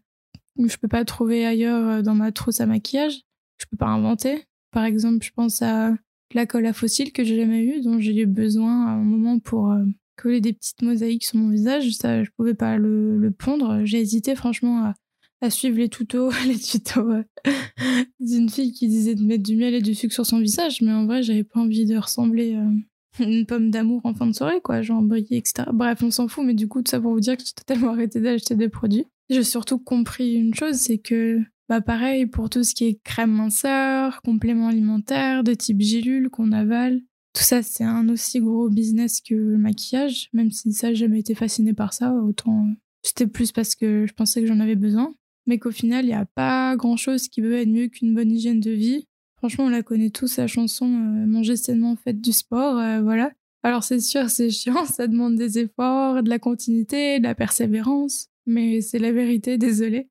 je 0.65 0.77
peux 0.77 0.87
pas 0.87 1.05
trouver 1.05 1.45
ailleurs 1.45 1.87
euh, 1.87 2.01
dans 2.01 2.15
ma 2.15 2.31
trousse 2.31 2.61
à 2.61 2.65
maquillage. 2.65 3.21
Je 3.57 3.65
peux 3.69 3.77
pas 3.77 3.87
inventer. 3.87 4.43
Par 4.71 4.85
exemple, 4.85 5.25
je 5.25 5.31
pense 5.31 5.61
à 5.61 5.95
la 6.33 6.45
colle 6.45 6.65
à 6.65 6.73
fossile 6.73 7.11
que 7.11 7.23
j'ai 7.23 7.37
jamais 7.37 7.63
eue, 7.63 7.81
dont 7.81 7.99
j'ai 7.99 8.15
eu 8.15 8.25
besoin 8.25 8.87
à 8.87 8.89
un 8.91 9.03
moment 9.03 9.39
pour 9.39 9.71
euh, 9.71 9.83
coller 10.15 10.41
des 10.41 10.53
petites 10.53 10.81
mosaïques 10.81 11.25
sur 11.25 11.37
mon 11.37 11.49
visage. 11.49 11.91
Ça, 11.91 12.23
je 12.23 12.29
pouvais 12.35 12.53
pas 12.53 12.77
le, 12.77 13.17
le 13.17 13.31
pondre. 13.31 13.81
J'ai 13.85 13.99
hésité 13.99 14.35
franchement 14.35 14.93
à 15.41 15.49
suivre 15.49 15.77
les 15.77 15.89
tutos, 15.89 16.31
les 16.47 16.57
tutos 16.57 17.23
d'une 18.19 18.49
fille 18.49 18.71
qui 18.71 18.87
disait 18.87 19.15
de 19.15 19.23
mettre 19.23 19.43
du 19.43 19.55
miel 19.55 19.73
et 19.73 19.81
du 19.81 19.95
sucre 19.95 20.13
sur 20.13 20.25
son 20.25 20.39
visage, 20.39 20.81
mais 20.81 20.91
en 20.91 21.05
vrai, 21.05 21.23
j'avais 21.23 21.43
pas 21.43 21.59
envie 21.59 21.85
de 21.85 21.97
ressembler 21.97 22.55
euh, 22.55 22.71
une 23.23 23.45
pomme 23.45 23.71
d'amour 23.71 24.01
en 24.03 24.13
fin 24.13 24.27
de 24.27 24.33
soirée, 24.33 24.61
quoi, 24.61 24.81
genre 24.81 25.01
briller, 25.01 25.37
etc. 25.37 25.69
Bref, 25.73 26.01
on 26.03 26.11
s'en 26.11 26.27
fout, 26.27 26.45
mais 26.45 26.53
du 26.53 26.67
coup, 26.67 26.81
tout 26.81 26.91
ça 26.91 26.99
pour 26.99 27.13
vous 27.13 27.19
dire 27.19 27.37
que 27.37 27.43
j'ai 27.45 27.53
totalement 27.53 27.91
arrêté 27.91 28.19
d'acheter 28.19 28.55
des 28.55 28.69
produits. 28.69 29.05
J'ai 29.29 29.43
surtout 29.43 29.79
compris 29.79 30.35
une 30.35 30.53
chose, 30.53 30.75
c'est 30.75 30.97
que, 30.97 31.41
bah 31.69 31.81
pareil, 31.81 32.25
pour 32.25 32.49
tout 32.49 32.63
ce 32.63 32.73
qui 32.73 32.85
est 32.85 32.99
crème 33.03 33.31
minceur, 33.31 34.21
compléments 34.21 34.69
alimentaires, 34.69 35.43
de 35.43 35.53
type 35.53 35.81
gélule 35.81 36.29
qu'on 36.29 36.51
avale, 36.51 37.01
tout 37.33 37.43
ça, 37.43 37.61
c'est 37.61 37.83
un 37.83 38.07
aussi 38.09 38.39
gros 38.39 38.69
business 38.69 39.21
que 39.21 39.35
le 39.35 39.57
maquillage, 39.57 40.29
même 40.33 40.49
si 40.49 40.73
ça, 40.73 40.89
j'ai 40.89 41.05
jamais 41.05 41.19
été 41.19 41.35
fascinée 41.35 41.73
par 41.73 41.93
ça, 41.93 42.13
autant 42.13 42.67
c'était 43.03 43.27
plus 43.27 43.51
parce 43.51 43.75
que 43.75 44.05
je 44.05 44.13
pensais 44.13 44.41
que 44.41 44.47
j'en 44.47 44.59
avais 44.59 44.75
besoin 44.75 45.13
mais 45.47 45.57
qu'au 45.57 45.71
final, 45.71 46.05
il 46.05 46.09
n'y 46.09 46.13
a 46.13 46.25
pas 46.25 46.75
grand-chose 46.75 47.29
qui 47.29 47.41
peut 47.41 47.53
être 47.53 47.69
mieux 47.69 47.87
qu'une 47.87 48.13
bonne 48.13 48.31
hygiène 48.31 48.59
de 48.59 48.71
vie. 48.71 49.07
Franchement, 49.37 49.65
on 49.65 49.69
la 49.69 49.81
connaît 49.81 50.09
tous, 50.09 50.37
la 50.37 50.47
chanson 50.47 50.85
euh, 50.85 51.25
Manger 51.25 51.55
sainement, 51.55 51.95
faites 51.95 52.21
du 52.21 52.33
sport, 52.33 52.77
euh, 52.77 53.01
voilà. 53.01 53.31
Alors 53.63 53.83
c'est 53.83 53.99
sûr, 53.99 54.29
c'est 54.29 54.49
chiant, 54.49 54.85
ça 54.93 55.07
demande 55.07 55.35
des 55.35 55.57
efforts, 55.57 56.21
de 56.21 56.29
la 56.29 56.37
continuité, 56.37 57.19
de 57.19 57.23
la 57.23 57.33
persévérance, 57.33 58.27
mais 58.47 58.81
c'est 58.81 58.99
la 58.99 59.11
vérité, 59.11 59.57
désolé. 59.57 60.09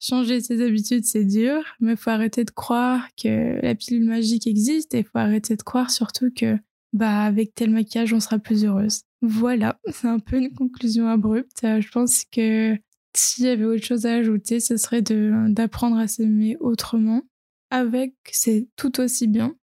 Changer 0.00 0.40
ses 0.40 0.60
habitudes, 0.60 1.04
c'est 1.04 1.24
dur, 1.24 1.62
mais 1.80 1.96
faut 1.96 2.10
arrêter 2.10 2.44
de 2.44 2.50
croire 2.50 3.08
que 3.16 3.60
la 3.62 3.74
pilule 3.74 4.04
magique 4.04 4.46
existe 4.46 4.94
et 4.94 5.02
faut 5.02 5.18
arrêter 5.18 5.56
de 5.56 5.62
croire 5.62 5.90
surtout 5.90 6.30
que, 6.34 6.58
bah, 6.92 7.22
avec 7.22 7.54
tel 7.54 7.70
maquillage, 7.70 8.12
on 8.12 8.20
sera 8.20 8.38
plus 8.38 8.64
heureuse. 8.64 9.02
Voilà, 9.22 9.78
c'est 9.92 10.08
un 10.08 10.18
peu 10.18 10.36
une 10.36 10.52
conclusion 10.52 11.08
abrupte. 11.08 11.64
Euh, 11.64 11.80
je 11.80 11.90
pense 11.90 12.24
que 12.24 12.76
s'il 13.16 13.44
y 13.44 13.48
avait 13.48 13.64
autre 13.64 13.84
chose 13.84 14.06
à 14.06 14.14
ajouter, 14.14 14.60
ce 14.60 14.76
serait 14.76 15.02
d'apprendre 15.02 15.96
à 15.96 16.08
s'aimer 16.08 16.56
autrement. 16.60 17.22
Avec, 17.70 18.14
c'est 18.30 18.68
tout 18.76 19.00
aussi 19.00 19.26
bien, 19.26 19.56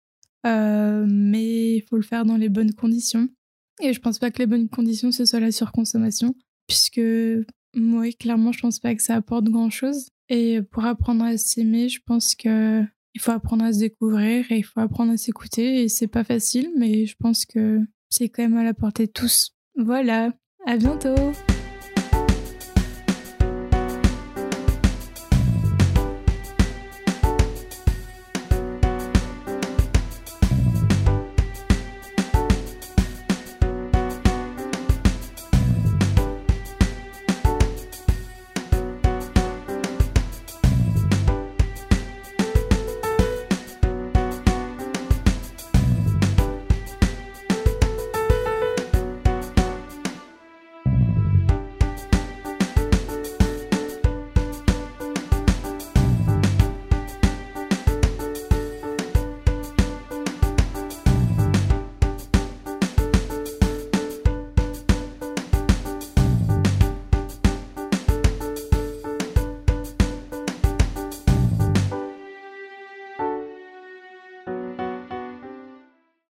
euh, 0.46 1.06
mais 1.08 1.76
il 1.76 1.82
faut 1.82 1.96
le 1.96 2.02
faire 2.02 2.24
dans 2.24 2.36
les 2.36 2.48
bonnes 2.48 2.72
conditions. 2.74 3.28
Et 3.80 3.92
je 3.92 4.00
pense 4.00 4.18
pas 4.18 4.30
que 4.30 4.38
les 4.38 4.46
bonnes 4.46 4.68
conditions, 4.68 5.12
ce 5.12 5.24
soit 5.24 5.40
la 5.40 5.52
surconsommation, 5.52 6.34
puisque 6.66 7.00
moi, 7.74 8.10
clairement, 8.12 8.52
je 8.52 8.60
pense 8.60 8.78
pas 8.78 8.94
que 8.94 9.02
ça 9.02 9.14
apporte 9.14 9.44
grand 9.44 9.70
chose. 9.70 10.08
Et 10.28 10.60
pour 10.62 10.84
apprendre 10.84 11.24
à 11.24 11.36
s'aimer, 11.36 11.88
je 11.88 12.00
pense 12.04 12.34
que 12.34 12.82
il 13.14 13.20
faut 13.20 13.32
apprendre 13.32 13.64
à 13.64 13.72
se 13.72 13.80
découvrir 13.80 14.50
et 14.52 14.58
il 14.58 14.62
faut 14.62 14.80
apprendre 14.80 15.12
à 15.12 15.16
s'écouter. 15.16 15.82
Et 15.82 15.88
c'est 15.88 16.06
pas 16.06 16.24
facile, 16.24 16.70
mais 16.76 17.06
je 17.06 17.16
pense 17.18 17.44
que 17.44 17.80
c'est 18.10 18.28
quand 18.28 18.42
même 18.42 18.56
à 18.56 18.64
la 18.64 18.74
portée 18.74 19.06
de 19.06 19.12
tous. 19.12 19.54
Voilà, 19.76 20.32
à 20.66 20.76
bientôt! 20.76 21.14